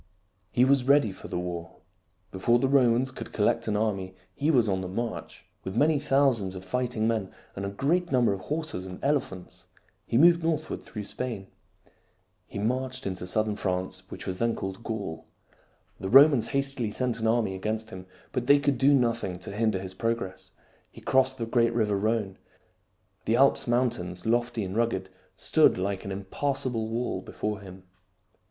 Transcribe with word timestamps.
He 0.49 0.65
was 0.65 0.83
ready 0.85 1.11
for 1.11 1.27
the 1.27 1.37
war. 1.37 1.75
Before 2.31 2.57
the 2.57 2.67
Romans 2.67 3.11
could 3.11 3.31
collect 3.31 3.67
an 3.67 3.77
army 3.77 4.15
he 4.33 4.49
was 4.49 4.67
on 4.67 4.81
the 4.81 4.87
march. 4.87 5.45
With 5.63 5.77
many 5.77 5.99
thousands 5.99 6.55
of 6.55 6.65
fighting 6.65 7.07
men 7.07 7.31
and 7.55 7.67
a 7.67 7.69
great 7.69 8.11
num 8.11 8.25
ber 8.25 8.33
of 8.33 8.39
horses 8.39 8.87
and 8.87 8.97
elephants, 9.03 9.67
he 10.07 10.17
moved 10.17 10.41
northward 10.41 10.81
through 10.81 11.03
Spain. 11.03 11.49
He 12.47 12.57
marched 12.57 13.05
into 13.05 13.27
southern 13.27 13.55
France, 13.55 14.09
which 14.09 14.25
was 14.25 14.39
then 14.39 14.55
called 14.55 14.83
Gaul. 14.83 15.27
The 15.99 16.09
Romans 16.09 16.47
hastily 16.47 16.89
sent 16.89 17.19
an 17.19 17.27
army 17.27 17.53
against 17.53 17.91
him, 17.91 18.07
but 18.31 18.47
they 18.47 18.57
could 18.57 18.79
do 18.79 18.95
nothing 18.95 19.37
to 19.37 19.51
hinder 19.51 19.77
his 19.79 19.93
progress. 19.93 20.53
He 20.89 20.99
crossed 20.99 21.37
the 21.37 21.45
great 21.45 21.75
river 21.75 21.95
Rhone. 21.95 22.39
The 23.25 23.35
Alps 23.35 23.67
mountains, 23.67 24.25
lofty 24.25 24.63
and 24.63 24.75
rugged, 24.75 25.11
stood 25.35 25.77
like 25.77 26.03
an 26.03 26.11
impassable 26.11 26.89
wall 26.89 27.21
before 27.21 27.59
him. 27.59 27.83